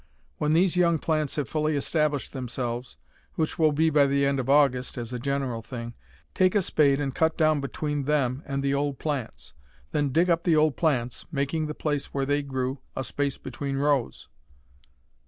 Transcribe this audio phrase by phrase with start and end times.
[0.39, 2.97] When these young plants have fully established themselves
[3.35, 5.93] which will be by the end of August, as a general thing
[6.33, 9.53] take a spade and cut down between them and the old plants.
[9.91, 13.77] Then dig up the old plants, making the place where they grew a space between
[13.77, 14.27] rows.